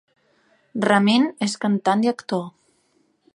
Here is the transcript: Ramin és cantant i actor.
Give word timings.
Ramin 0.89 1.27
és 1.49 1.55
cantant 1.67 2.03
i 2.07 2.11
actor. 2.13 2.43